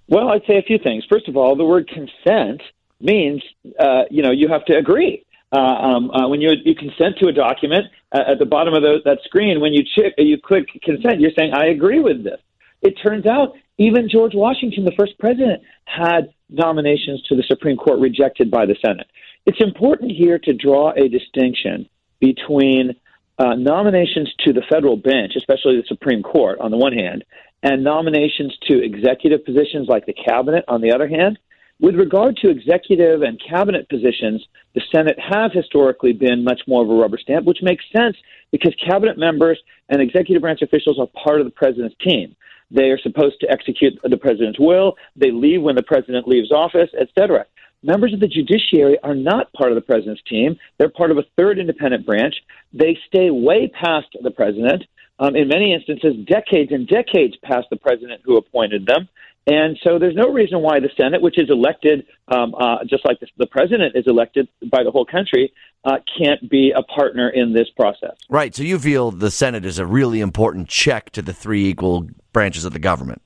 Well, 0.07 0.29
I'd 0.29 0.47
say 0.47 0.59
a 0.59 0.63
few 0.63 0.79
things. 0.79 1.05
First 1.11 1.27
of 1.27 1.37
all, 1.37 1.57
the 1.57 1.65
word 1.65 1.89
consent 1.89 2.63
means 3.01 3.43
uh, 3.81 4.03
you 4.13 4.23
know 4.23 4.31
you 4.31 4.47
have 4.47 4.65
to 4.67 4.77
agree. 4.77 5.25
Uh, 5.53 5.59
um, 5.59 6.11
uh, 6.11 6.27
when 6.29 6.41
you 6.41 6.53
you 6.65 6.75
consent 6.75 7.17
to 7.21 7.29
a 7.29 7.33
document, 7.33 7.87
uh, 8.13 8.23
at 8.27 8.39
the 8.39 8.47
bottom 8.47 8.73
of 8.73 8.83
the, 8.83 8.99
that 9.05 9.19
screen 9.25 9.61
when 9.61 9.73
you 9.73 9.83
you 10.17 10.39
click 10.41 10.67
consent, 10.83 11.21
you're 11.21 11.33
saying 11.37 11.53
I 11.53 11.67
agree 11.67 12.01
with 12.01 12.25
this. 12.25 12.41
It 12.81 12.95
turns 13.03 13.27
out 13.27 13.55
even 13.79 14.09
George 14.09 14.35
Washington, 14.35 14.85
the 14.85 14.95
first 14.99 15.19
president, 15.19 15.63
had 15.85 16.33
nominations 16.49 17.23
to 17.29 17.37
the 17.37 17.43
Supreme 17.43 17.77
Court 17.77 18.01
rejected 18.01 18.51
by 18.51 18.67
the 18.67 18.77
Senate. 18.85 19.07
It's 19.47 19.61
important 19.61 20.13
here 20.13 20.39
to 20.39 20.53
draw 20.53 20.93
a 20.93 21.09
distinction 21.09 21.89
between 22.21 22.95
uh, 23.39 23.55
nominations 23.55 24.33
to 24.45 24.53
the 24.53 24.63
federal 24.71 24.97
bench, 24.97 25.33
especially 25.37 25.77
the 25.77 25.85
Supreme 25.87 26.23
Court, 26.23 26.61
on 26.61 26.71
the 26.71 26.77
one 26.77 26.93
hand, 26.93 27.25
and 27.63 27.83
nominations 27.83 28.57
to 28.69 28.83
executive 28.83 29.45
positions 29.45 29.89
like 29.89 30.07
the 30.07 30.13
cabinet 30.13 30.65
on 30.69 30.81
the 30.81 30.93
other 30.93 31.09
hand. 31.09 31.39
With 31.83 31.97
regard 31.97 32.37
to 32.37 32.49
executive 32.49 33.23
and 33.23 33.43
cabinet 33.43 33.89
positions, 33.89 34.47
the 34.73 34.83
Senate 34.95 35.19
has 35.19 35.51
historically 35.53 36.13
been 36.13 36.45
much 36.45 36.61
more 36.69 36.85
of 36.85 36.89
a 36.89 36.95
rubber 36.95 37.19
stamp, 37.19 37.45
which 37.45 37.59
makes 37.61 37.85
sense 37.95 38.17
because 38.53 38.73
cabinet 38.77 39.19
members 39.19 39.59
and 39.89 40.01
executive 40.01 40.43
branch 40.43 40.63
officials 40.63 41.01
are 41.01 41.09
part 41.25 41.41
of 41.41 41.45
the 41.45 41.51
president's 41.51 41.97
team. 42.01 42.37
They 42.71 42.91
are 42.91 43.01
supposed 43.01 43.41
to 43.41 43.51
execute 43.51 43.99
the 44.05 44.17
president's 44.17 44.61
will. 44.61 44.95
They 45.17 45.33
leave 45.33 45.61
when 45.61 45.75
the 45.75 45.83
president 45.83 46.29
leaves 46.29 46.53
office, 46.53 46.91
etc. 47.01 47.47
Members 47.83 48.15
of 48.15 48.21
the 48.21 48.29
judiciary 48.29 48.97
are 49.03 49.17
not 49.17 49.53
part 49.53 49.73
of 49.73 49.75
the 49.75 49.81
president's 49.81 50.23
team. 50.23 50.57
They're 50.79 50.89
part 50.89 51.11
of 51.11 51.19
a 51.19 51.25
third 51.37 51.59
independent 51.59 52.07
branch. 52.07 52.37
They 52.73 52.97
stay 53.09 53.33
way 53.33 53.67
past 53.67 54.07
the 54.23 54.31
president. 54.31 54.85
Um, 55.19 55.35
in 55.35 55.49
many 55.49 55.75
instances, 55.75 56.15
decades 56.27 56.71
and 56.71 56.87
decades 56.87 57.35
past 57.43 57.67
the 57.71 57.77
president 57.77 58.23
who 58.25 58.37
appointed 58.37 58.87
them. 58.87 59.09
And 59.47 59.77
so 59.83 59.99
there's 59.99 60.15
no 60.15 60.33
reason 60.33 60.61
why 60.61 60.79
the 60.79 60.91
Senate, 60.97 61.21
which 61.21 61.37
is 61.37 61.51
elected 61.51 62.07
um, 62.29 62.55
uh, 62.55 62.85
just 62.85 63.05
like 63.05 63.19
the, 63.19 63.27
the, 63.39 63.47
president 63.47 63.97
is 63.97 64.05
elected 64.07 64.49
by 64.71 64.85
the 64.85 64.91
whole 64.93 65.05
country, 65.05 65.53
uh, 65.85 65.97
can't 66.17 66.49
be 66.49 66.73
a 66.75 66.83
partner 66.83 67.29
in 67.29 67.53
this 67.53 67.69
process. 67.77 68.17
Right. 68.29 68.55
So 68.55 68.63
you 68.63 68.79
feel 68.79 69.11
the 69.11 69.33
Senate 69.33 69.65
is 69.65 69.81
a 69.81 69.87
really 69.87 70.21
important 70.21 70.69
check 70.69 71.11
to 71.11 71.23
the 71.23 71.33
three 71.33 71.67
equal 71.67 72.09
branches 72.33 72.65
of 72.65 72.73
the 72.73 72.79
government. 72.79 73.21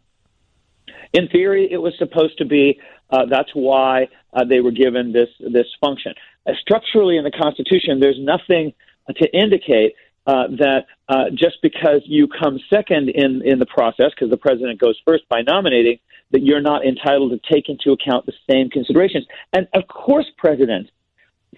In 1.13 1.29
theory, 1.29 1.69
it 1.71 1.79
was 1.79 1.93
supposed 1.99 2.39
to 2.39 2.47
be. 2.47 2.81
Uh, 3.11 3.27
that's 3.27 3.51
why 3.55 4.09
uh, 4.33 4.45
they 4.45 4.61
were 4.61 4.73
given 4.73 5.13
this 5.13 5.29
this 5.39 5.67
function. 5.81 6.15
Uh, 6.47 6.53
structurally, 6.61 7.19
in 7.19 7.25
the 7.25 7.31
Constitution, 7.31 8.01
there's 8.01 8.19
nothing 8.19 8.73
to 9.15 9.37
indicate 9.37 9.95
uh, 10.27 10.49
that 10.59 10.87
uh, 11.09 11.25
just 11.35 11.57
because 11.63 12.03
you 12.05 12.29
come 12.29 12.59
second 12.69 13.09
in 13.11 13.43
in 13.45 13.59
the 13.59 13.67
process, 13.67 14.11
because 14.11 14.31
the 14.31 14.37
president 14.37 14.81
goes 14.81 15.01
first 15.07 15.29
by 15.29 15.43
nominating, 15.43 15.99
that 16.33 16.43
you're 16.43 16.61
not 16.61 16.85
entitled 16.85 17.31
to 17.31 17.55
take 17.55 17.69
into 17.69 17.93
account 17.93 18.27
the 18.27 18.33
same 18.51 18.69
considerations. 18.71 19.27
And 19.53 19.69
of 19.75 19.87
course, 19.87 20.27
presidents 20.37 20.91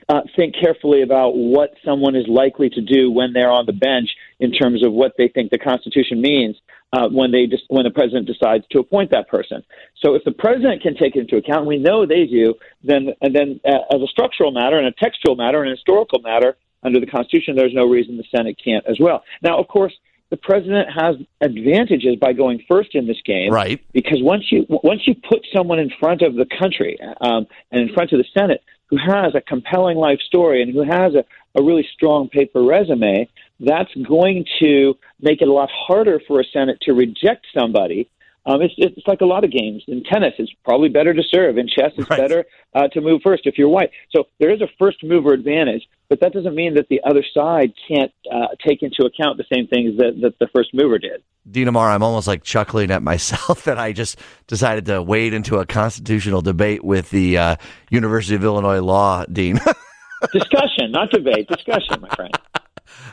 uh, 0.09 0.21
think 0.37 0.55
carefully 0.55 1.03
about 1.03 1.31
what 1.31 1.71
someone 1.85 2.15
is 2.15 2.27
likely 2.29 2.71
to 2.71 2.81
do 2.81 3.11
when 3.11 3.33
they're 3.33 3.51
on 3.51 3.67
the 3.67 3.73
bench 3.73 4.11
in 4.41 4.53
terms 4.53 4.85
of 4.85 4.93
what 4.93 5.13
they 5.19 5.29
think 5.29 5.51
the 5.51 5.59
Constitution 5.59 6.21
means 6.21 6.57
uh, 6.93 7.09
when 7.09 7.31
they 7.31 7.47
just 7.47 7.65
when 7.69 7.85
the 7.85 7.91
president 7.91 8.27
decides 8.27 8.65
to 8.71 8.79
appoint 8.79 9.11
that 9.11 9.29
person. 9.29 9.63
So 10.03 10.15
if 10.15 10.25
the 10.25 10.33
president 10.33 10.83
can 10.83 10.97
take 10.97 11.17
it 11.17 11.21
into 11.21 11.37
account, 11.37 11.67
we 11.67 11.79
know 11.79 12.07
they 12.07 12.27
do. 12.27 12.55
Then 12.83 13.09
and 13.21 13.35
then 13.35 13.61
uh, 13.67 13.95
as 13.95 14.03
a 14.03 14.07
structural 14.07 14.53
matter 14.53 14.79
and 14.79 14.87
a 14.87 14.93
textual 14.93 15.37
matter 15.37 15.63
and 15.63 15.73
a 15.73 15.77
historical 15.77 16.21
matter 16.21 16.57
under 16.83 17.01
the 17.01 17.07
Constitution, 17.07 17.57
there's 17.57 17.75
no 17.75 17.87
reason 17.87 18.17
the 18.17 18.25
Senate 18.35 18.57
can't 18.63 18.85
as 18.87 18.99
well. 19.01 19.25
Now, 19.43 19.59
of 19.59 19.69
course. 19.69 19.93
The 20.31 20.37
president 20.37 20.91
has 20.95 21.17
advantages 21.41 22.17
by 22.17 22.35
going 22.35 22.63
first 22.69 22.95
in 22.95 23.07
this 23.07 23.17
game, 23.25 23.51
right? 23.51 23.81
Because 23.95 24.19
once 24.21 24.53
you 24.53 24.67
once 24.69 25.01
you 25.07 25.15
put 25.15 25.47
someone 25.57 25.79
in 25.79 25.91
front 25.99 26.21
of 26.21 26.35
the 26.35 26.45
country 26.45 26.99
um, 27.23 27.47
and 27.73 27.81
in 27.81 27.95
front 27.95 28.13
of 28.13 28.19
the 28.19 28.27
Senate, 28.39 28.63
who 28.91 28.99
has 28.99 29.35
a 29.35 29.41
compelling 29.41 29.97
life 29.97 30.21
story 30.21 30.61
and 30.61 30.71
who 30.71 30.83
has 30.83 31.15
a, 31.15 31.25
a 31.59 31.63
really 31.63 31.89
strong 31.95 32.29
paper 32.29 32.63
resume, 32.63 33.27
that's 33.61 33.93
going 34.07 34.45
to 34.61 34.99
make 35.21 35.41
it 35.41 35.49
a 35.49 35.53
lot 35.53 35.71
harder 35.73 36.21
for 36.27 36.41
a 36.41 36.45
Senate 36.45 36.79
to 36.83 36.93
reject 36.93 37.47
somebody. 37.59 38.11
Um, 38.49 38.63
it's, 38.63 38.73
it's 38.79 39.07
like 39.07 39.21
a 39.21 39.27
lot 39.27 39.45
of 39.45 39.53
games. 39.53 39.85
In 39.89 40.03
tennis, 40.03 40.33
it's 40.39 40.51
probably 40.65 40.89
better 40.89 41.13
to 41.13 41.23
serve. 41.31 41.59
In 41.59 41.69
chess, 41.69 41.93
it's 41.99 42.09
right. 42.09 42.19
better 42.19 42.47
uh, 42.75 42.89
to 42.89 43.03
move 43.03 43.21
first 43.23 43.43
if 43.45 43.59
you're 43.59 43.69
white. 43.69 43.91
So 44.11 44.25
there 44.41 44.51
is 44.51 44.63
a 44.63 44.69
first 44.79 45.05
mover 45.05 45.35
advantage, 45.35 45.83
but 46.09 46.21
that 46.21 46.33
doesn't 46.33 46.55
mean 46.55 46.75
that 46.75 46.89
the 46.89 47.03
other 47.05 47.23
side 47.35 47.75
can't 47.87 48.11
uh, 48.33 48.49
take 48.67 48.83
into 48.83 49.05
account 49.05 49.37
the 49.37 49.45
same 49.53 49.67
things 49.67 49.99
that, 49.99 50.19
that 50.23 50.39
the 50.39 50.49
first 50.55 50.71
mover 50.73 50.99
did. 50.99 51.23
Dean 51.51 51.69
Amar, 51.69 51.91
I'm 51.91 52.03
almost 52.03 52.27
like 52.27 52.43
chuckling 52.43 52.91
at 52.91 53.03
myself 53.03 53.65
that 53.65 53.79
I 53.79 53.93
just 53.93 54.19
decided 54.47 54.87
to 54.87 55.03
wade 55.03 55.35
into 55.35 55.59
a 55.59 55.67
constitutional 55.67 56.41
debate 56.41 56.83
with 56.83 57.11
the 57.11 57.37
uh, 57.37 57.57
University 57.91 58.35
of 58.35 58.45
Illinois 58.45 58.81
law 58.81 59.27
dean. 59.31 59.61
discussion, 60.33 60.91
not 60.91 61.11
debate. 61.11 61.49
Discussion, 61.49 62.01
my 62.01 62.09
friend. 62.15 62.35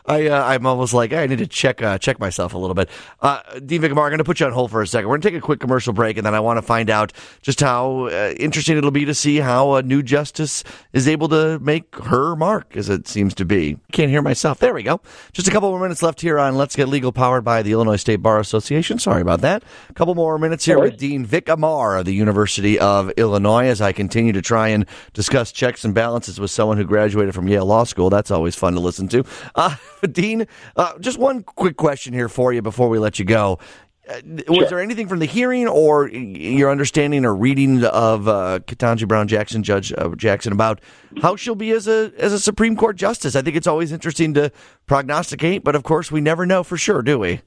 I 0.06 0.28
uh, 0.28 0.44
I'm 0.46 0.66
almost 0.66 0.94
like 0.94 1.14
I 1.14 1.26
need 1.28 1.40
to 1.40 1.48
check 1.48 1.82
uh, 1.82 1.98
check 1.98 2.20
myself 2.20 2.54
a 2.54 2.58
little 2.58 2.74
bit. 2.74 2.90
Uh, 3.22 3.42
Dean 3.66 3.82
Vik 3.82 3.92
Amar, 3.92 4.06
I'm 4.06 4.12
going 4.12 4.18
to 4.20 4.24
put 4.24 4.40
you 4.40 4.46
on 4.46 4.52
hold 4.52 4.72
for 4.72 4.82
a 4.82 4.88
second. 4.88 5.08
We're 5.08 5.16
going 5.16 5.22
to 5.22 5.30
take 5.32 5.38
a 5.38 5.42
quick 5.42 5.60
commercial 5.60 5.94
break, 5.94 6.18
and 6.18 6.26
then 6.26 6.36
I 6.36 6.40
want 6.40 6.58
to 6.58 6.62
find 6.62 6.90
out 6.90 7.14
just 7.42 7.60
how 7.60 8.08
uh, 8.08 8.34
interesting 8.38 8.78
it'll 8.78 8.92
be 8.92 9.06
to 9.06 9.14
see 9.14 9.38
how 9.38 9.76
a 9.76 9.84
new 9.84 10.04
justice 10.04 10.64
is 10.94 11.08
able 11.08 11.28
to 11.30 11.60
make 11.60 11.96
her 11.96 12.36
mark, 12.36 12.76
as 12.78 12.90
it 12.90 13.08
seems 13.08 13.34
to 13.36 13.46
be. 13.46 13.78
Can't 13.92 14.10
hear 14.10 14.22
myself. 14.22 14.60
There 14.60 14.74
we 14.74 14.84
go. 14.84 15.02
Just 15.34 15.48
a 15.48 15.52
couple 15.52 15.70
more 15.70 15.80
minutes 15.80 16.04
left 16.04 16.22
here 16.22 16.40
on 16.40 16.56
Let's 16.56 16.76
Get 16.76 16.88
Legal, 16.88 17.12
powered 17.12 17.44
by 17.44 17.62
the 17.62 17.72
Illinois 17.72 17.96
State 17.98 18.18
Bar 18.18 18.40
Association. 18.40 19.00
Sorry 19.00 19.22
about 19.22 19.42
that. 19.42 19.64
A 19.90 19.94
couple 19.94 20.16
more 20.16 20.38
minutes 20.38 20.66
here 20.66 20.80
with 20.80 20.98
Dean 20.98 21.26
Vik 21.26 21.50
Amar 21.50 21.98
of 21.98 22.06
the 22.06 22.14
University 22.14 22.80
of 22.80 23.10
Illinois 23.18 23.66
as 23.66 23.82
I 23.82 23.92
continue 23.92 24.34
to 24.34 24.42
try 24.42 24.70
and 24.70 24.86
discuss 25.14 25.52
checks 25.52 25.84
and 25.84 25.94
balances 25.94 26.40
with 26.40 26.52
someone 26.52 26.78
who 26.78 26.84
graduated 26.84 27.34
from 27.34 27.48
Yale 27.48 27.66
Law 27.66 27.84
School. 27.84 28.10
That's 28.10 28.32
always 28.32 28.56
fun 28.56 28.74
to 28.74 28.80
listen 28.80 29.08
to. 29.10 29.24
Uh, 29.56 29.65
Dean, 30.12 30.48
uh, 30.76 30.98
just 31.00 31.18
one 31.18 31.44
quick 31.44 31.78
question 31.78 32.14
here 32.14 32.30
for 32.30 32.54
you 32.54 32.62
before 32.62 32.90
we 32.90 33.00
let 33.00 33.20
you 33.20 33.26
go. 33.26 33.60
Uh, 34.08 34.22
was 34.48 34.58
sure. 34.58 34.66
there 34.68 34.80
anything 34.80 35.08
from 35.08 35.18
the 35.18 35.26
hearing 35.26 35.68
or 35.68 36.08
your 36.10 36.70
understanding 36.70 37.26
or 37.26 37.36
reading 37.36 37.84
of 37.84 38.28
uh, 38.28 38.60
Ketanji 38.60 39.08
Brown 39.08 39.28
Jackson, 39.28 39.64
Judge 39.64 39.92
uh, 39.98 40.10
Jackson, 40.10 40.54
about 40.54 40.80
how 41.24 41.36
she'll 41.36 41.56
be 41.56 41.72
as 41.72 41.88
a 41.88 42.12
as 42.20 42.32
a 42.32 42.40
Supreme 42.40 42.76
Court 42.76 42.98
justice? 42.98 43.36
I 43.36 43.42
think 43.42 43.56
it's 43.56 43.66
always 43.66 43.92
interesting 43.92 44.36
to 44.36 44.52
prognosticate, 44.86 45.64
but 45.64 45.76
of 45.76 45.82
course, 45.82 46.12
we 46.12 46.22
never 46.22 46.46
know 46.46 46.64
for 46.64 46.78
sure, 46.78 47.02
do 47.02 47.18
we? 47.18 47.42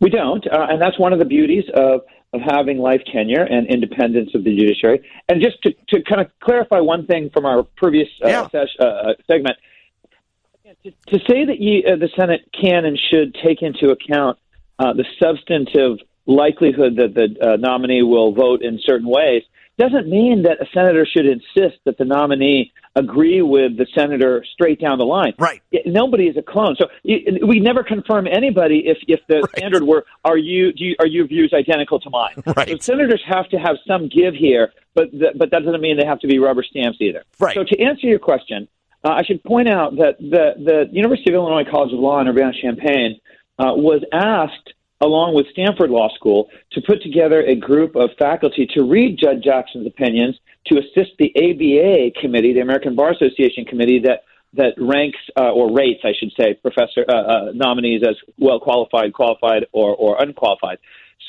We 0.00 0.10
don't, 0.10 0.44
uh, 0.46 0.66
and 0.70 0.82
that's 0.82 0.98
one 0.98 1.12
of 1.12 1.20
the 1.20 1.24
beauties 1.24 1.64
of 1.74 2.00
of 2.32 2.40
having 2.44 2.78
life 2.78 3.00
tenure 3.10 3.44
and 3.44 3.66
independence 3.68 4.30
of 4.34 4.44
the 4.44 4.54
judiciary. 4.56 5.08
And 5.28 5.40
just 5.40 5.62
to, 5.62 5.72
to 5.90 6.02
kind 6.02 6.20
of 6.20 6.30
clarify 6.40 6.80
one 6.80 7.06
thing 7.06 7.30
from 7.32 7.46
our 7.46 7.62
previous 7.62 8.08
uh, 8.22 8.28
yeah. 8.28 8.64
uh, 8.80 9.14
segment, 9.26 9.56
to, 10.82 10.90
to 10.90 11.18
say 11.28 11.44
that 11.46 11.60
you, 11.60 11.82
uh, 11.86 11.96
the 11.96 12.08
Senate 12.16 12.48
can 12.58 12.84
and 12.84 12.98
should 13.10 13.34
take 13.44 13.62
into 13.62 13.90
account 13.90 14.38
uh, 14.78 14.92
the 14.92 15.04
substantive 15.20 15.98
likelihood 16.26 16.96
that 16.96 17.14
the 17.14 17.34
uh, 17.40 17.56
nominee 17.56 18.02
will 18.02 18.32
vote 18.32 18.62
in 18.62 18.78
certain 18.84 19.08
ways 19.08 19.42
doesn't 19.78 20.08
mean 20.08 20.42
that 20.42 20.60
a 20.60 20.66
senator 20.74 21.06
should 21.06 21.24
insist 21.24 21.78
that 21.84 21.96
the 21.98 22.04
nominee 22.04 22.72
agree 22.96 23.40
with 23.42 23.78
the 23.78 23.86
senator 23.96 24.44
straight 24.52 24.80
down 24.80 24.98
the 24.98 25.04
line. 25.04 25.34
Right. 25.38 25.62
Nobody 25.86 26.24
is 26.24 26.36
a 26.36 26.42
clone, 26.42 26.74
so 26.76 26.88
we 27.04 27.60
never 27.60 27.84
confirm 27.84 28.26
anybody 28.26 28.82
if 28.86 28.98
if 29.06 29.20
the 29.28 29.36
right. 29.36 29.56
standard 29.56 29.84
were 29.84 30.04
are 30.24 30.36
you, 30.36 30.72
you 30.74 30.96
are 30.98 31.06
your 31.06 31.28
views 31.28 31.54
identical 31.54 32.00
to 32.00 32.10
mine. 32.10 32.42
Right. 32.56 32.68
So 32.70 32.94
senators 32.94 33.22
have 33.24 33.48
to 33.50 33.56
have 33.56 33.76
some 33.86 34.08
give 34.08 34.34
here, 34.34 34.72
but 34.94 35.12
th- 35.12 35.34
but 35.36 35.52
that 35.52 35.62
doesn't 35.64 35.80
mean 35.80 35.96
they 35.96 36.06
have 36.06 36.18
to 36.20 36.26
be 36.26 36.40
rubber 36.40 36.64
stamps 36.64 36.98
either. 37.00 37.22
Right. 37.38 37.54
So 37.54 37.62
to 37.62 37.80
answer 37.80 38.08
your 38.08 38.18
question, 38.18 38.66
uh, 39.08 39.14
I 39.14 39.22
should 39.24 39.42
point 39.42 39.68
out 39.68 39.96
that 39.96 40.18
the, 40.18 40.52
the 40.62 40.88
University 40.92 41.30
of 41.30 41.34
Illinois 41.34 41.64
College 41.70 41.92
of 41.94 41.98
Law 41.98 42.20
in 42.20 42.28
Urbana-Champaign 42.28 43.18
uh, 43.58 43.72
was 43.74 44.02
asked, 44.12 44.74
along 45.00 45.34
with 45.34 45.46
Stanford 45.52 45.90
Law 45.90 46.10
School, 46.14 46.48
to 46.72 46.82
put 46.82 47.02
together 47.02 47.40
a 47.40 47.54
group 47.54 47.96
of 47.96 48.10
faculty 48.18 48.68
to 48.74 48.82
read 48.84 49.18
Judge 49.18 49.42
Jackson's 49.42 49.86
opinions 49.86 50.38
to 50.66 50.78
assist 50.78 51.12
the 51.18 51.32
ABA 51.36 52.20
committee, 52.20 52.52
the 52.52 52.60
American 52.60 52.94
Bar 52.94 53.12
Association 53.12 53.64
committee, 53.64 54.00
that 54.00 54.24
that 54.54 54.72
ranks 54.78 55.18
uh, 55.38 55.52
or 55.52 55.72
rates, 55.72 56.00
I 56.04 56.12
should 56.18 56.32
say, 56.38 56.54
professor 56.54 57.04
uh, 57.08 57.12
uh, 57.12 57.52
nominees 57.54 58.02
as 58.02 58.16
well 58.38 58.58
qualified, 58.58 59.12
qualified, 59.12 59.66
or, 59.72 59.94
or 59.94 60.20
unqualified. 60.22 60.78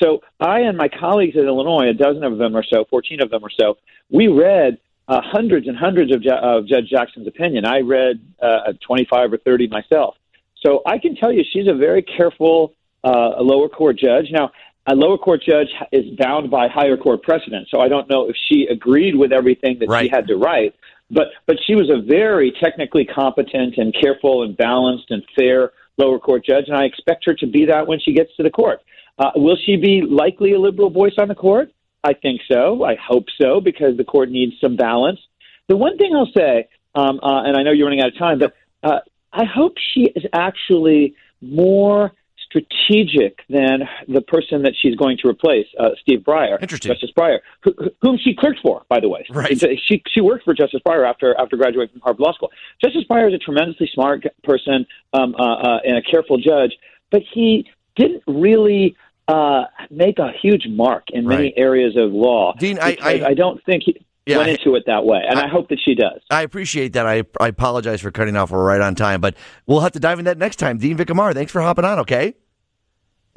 So 0.02 0.22
I 0.40 0.60
and 0.60 0.76
my 0.76 0.88
colleagues 0.88 1.36
at 1.36 1.44
Illinois, 1.44 1.90
a 1.90 1.92
dozen 1.92 2.24
of 2.24 2.38
them 2.38 2.56
or 2.56 2.64
so, 2.64 2.86
14 2.88 3.20
of 3.20 3.30
them 3.30 3.44
or 3.44 3.50
so, 3.50 3.76
we 4.10 4.28
read 4.28 4.78
uh, 5.08 5.20
hundreds 5.22 5.66
and 5.66 5.76
hundreds 5.76 6.14
of, 6.14 6.22
of 6.26 6.66
Judge 6.66 6.88
Jackson's 6.88 7.26
opinion. 7.26 7.64
I 7.64 7.80
read 7.80 8.20
uh, 8.40 8.72
25 8.86 9.32
or 9.32 9.38
30 9.38 9.68
myself. 9.68 10.16
So 10.64 10.82
I 10.86 10.98
can 10.98 11.16
tell 11.16 11.32
you 11.32 11.42
she's 11.52 11.68
a 11.68 11.74
very 11.74 12.02
careful 12.02 12.74
uh, 13.02 13.40
lower 13.40 13.68
court 13.68 13.98
judge. 13.98 14.26
Now, 14.30 14.50
a 14.86 14.94
lower 14.94 15.18
court 15.18 15.42
judge 15.46 15.68
is 15.92 16.04
bound 16.18 16.50
by 16.50 16.68
higher 16.68 16.96
court 16.96 17.22
precedent, 17.22 17.68
so 17.70 17.80
I 17.80 17.88
don't 17.88 18.08
know 18.08 18.28
if 18.28 18.36
she 18.48 18.66
agreed 18.70 19.14
with 19.14 19.32
everything 19.32 19.78
that 19.80 19.88
right. 19.88 20.04
she 20.04 20.08
had 20.08 20.26
to 20.28 20.36
write. 20.36 20.74
But 21.10 21.28
but 21.46 21.56
she 21.66 21.74
was 21.74 21.90
a 21.90 22.00
very 22.00 22.52
technically 22.62 23.04
competent 23.04 23.76
and 23.76 23.94
careful 23.94 24.42
and 24.42 24.56
balanced 24.56 25.10
and 25.10 25.22
fair 25.36 25.72
lower 25.98 26.18
court 26.18 26.44
judge, 26.44 26.64
and 26.68 26.76
I 26.76 26.84
expect 26.84 27.24
her 27.26 27.34
to 27.34 27.46
be 27.46 27.66
that 27.66 27.86
when 27.86 28.00
she 28.00 28.14
gets 28.14 28.34
to 28.36 28.42
the 28.42 28.50
court. 28.50 28.80
Uh, 29.18 29.32
will 29.36 29.56
she 29.66 29.76
be 29.76 30.02
likely 30.02 30.54
a 30.54 30.58
liberal 30.58 30.88
voice 30.88 31.12
on 31.18 31.28
the 31.28 31.34
court? 31.34 31.70
I 32.02 32.14
think 32.14 32.40
so. 32.50 32.84
I 32.84 32.96
hope 32.96 33.26
so 33.40 33.60
because 33.60 33.96
the 33.96 34.04
court 34.04 34.30
needs 34.30 34.54
some 34.60 34.76
balance. 34.76 35.20
The 35.68 35.76
one 35.76 35.98
thing 35.98 36.14
I'll 36.14 36.30
say, 36.34 36.68
um, 36.94 37.20
uh, 37.22 37.42
and 37.44 37.56
I 37.56 37.62
know 37.62 37.72
you're 37.72 37.86
running 37.86 38.00
out 38.00 38.08
of 38.08 38.18
time, 38.18 38.38
but 38.38 38.54
uh, 38.82 39.00
I 39.32 39.44
hope 39.44 39.74
she 39.94 40.10
is 40.16 40.24
actually 40.32 41.14
more 41.40 42.12
strategic 42.50 43.38
than 43.48 43.88
the 44.08 44.20
person 44.20 44.62
that 44.62 44.72
she's 44.80 44.96
going 44.96 45.16
to 45.22 45.28
replace, 45.28 45.66
uh, 45.78 45.90
Steve 46.00 46.20
Breyer, 46.20 46.60
Interesting. 46.60 46.92
Justice 46.92 47.10
Breyer, 47.16 47.38
who, 47.62 47.72
whom 48.02 48.18
she 48.18 48.34
clerked 48.34 48.58
for, 48.60 48.82
by 48.88 48.98
the 48.98 49.08
way. 49.08 49.24
Right. 49.30 49.56
She 49.86 50.02
she 50.12 50.20
worked 50.20 50.44
for 50.44 50.54
Justice 50.54 50.80
Breyer 50.84 51.08
after 51.08 51.38
after 51.38 51.56
graduating 51.56 51.92
from 51.92 52.00
Harvard 52.00 52.20
Law 52.20 52.32
School. 52.32 52.50
Justice 52.82 53.04
Breyer 53.08 53.28
is 53.28 53.34
a 53.34 53.38
tremendously 53.38 53.88
smart 53.94 54.24
person 54.42 54.84
um, 55.12 55.34
uh, 55.38 55.42
uh, 55.42 55.78
and 55.84 55.96
a 55.96 56.02
careful 56.02 56.38
judge, 56.38 56.72
but 57.12 57.22
he 57.32 57.70
didn't 57.96 58.22
really 58.26 58.96
uh, 59.30 59.64
make 59.90 60.18
a 60.18 60.30
huge 60.42 60.66
mark 60.68 61.04
in 61.12 61.26
many 61.26 61.44
Right. 61.44 61.52
areas 61.56 61.96
of 61.96 62.12
law. 62.12 62.54
Dean, 62.58 62.78
I- 62.80 62.96
I- 63.02 63.22
I 63.28 63.34
don't 63.34 63.62
think 63.64 63.84
he 63.84 63.96
Yeah, 64.26 64.38
went 64.38 64.50
into 64.50 64.74
it 64.76 64.84
that 64.86 65.04
way, 65.04 65.22
and 65.28 65.38
I, 65.38 65.48
hope 65.48 65.68
that 65.70 65.78
she 65.84 65.94
does. 65.94 66.20
I 66.30 66.42
appreciate 66.42 66.92
that. 66.92 67.06
I, 67.06 67.22
I 67.40 67.48
apologize 67.48 68.00
for 68.00 68.10
cutting 68.10 68.36
off. 68.36 68.50
We're 68.50 68.64
right 68.64 68.80
on 68.80 68.94
time, 68.94 69.20
but 69.20 69.34
we'll 69.66 69.80
have 69.80 69.92
to 69.92 70.00
dive 70.00 70.18
in 70.18 70.24
that 70.26 70.38
next 70.38 70.56
time. 70.56 70.78
Dean 70.78 70.96
Vik 70.96 71.10
Amar, 71.10 71.32
thanks 71.32 71.52
for 71.52 71.60
hopping 71.62 71.84
on, 71.84 71.98
okay? 72.00 72.34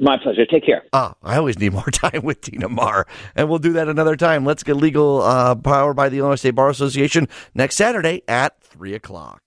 My 0.00 0.16
pleasure. 0.18 0.44
Take 0.44 0.66
care. 0.66 0.82
Ah, 0.92 1.14
I 1.22 1.36
always 1.36 1.58
need 1.58 1.72
more 1.72 1.84
time 1.92 2.22
with 2.24 2.40
Dean 2.40 2.64
Amar, 2.64 3.06
and 3.36 3.48
we'll 3.48 3.60
do 3.60 3.72
that 3.74 3.88
another 3.88 4.16
time. 4.16 4.44
Let's 4.44 4.64
get 4.64 4.76
legal 4.76 5.22
uh, 5.22 5.54
power 5.54 5.94
by 5.94 6.08
the 6.08 6.18
Illinois 6.18 6.34
State 6.34 6.50
Bar 6.56 6.68
Association 6.68 7.28
next 7.54 7.76
Saturday 7.76 8.22
at 8.26 8.60
3 8.60 8.92
o'clock. 8.94 9.40